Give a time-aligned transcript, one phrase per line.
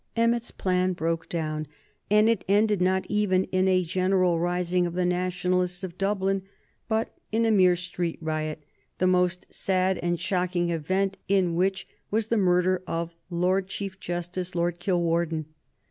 [0.15, 1.67] Emmet's plan broke down,
[2.09, 6.41] and it ended not even in a general rising of the nationalists of Dublin,
[6.87, 8.63] but in a mere street riot,
[8.97, 13.99] the most sad and shocking event in which was the murder of the Lord Chief
[13.99, 15.45] Justice, Lord Kilwarden.